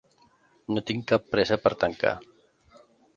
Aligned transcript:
No 0.77 0.81
tinc 0.91 1.05
cap 1.11 1.27
pressa 1.35 1.57
per 1.67 1.73
tancar. 1.83 2.15